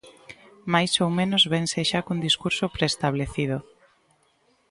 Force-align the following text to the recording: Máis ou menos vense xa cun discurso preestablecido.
Máis 0.73 0.91
ou 1.03 1.09
menos 1.19 1.43
vense 1.53 1.79
xa 1.89 1.99
cun 2.05 2.19
discurso 2.27 2.65
preestablecido. 2.75 3.57